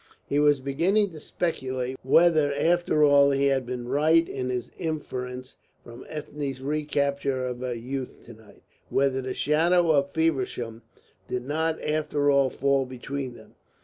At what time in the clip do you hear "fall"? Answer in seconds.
12.49-12.87